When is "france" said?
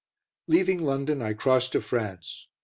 1.79-2.47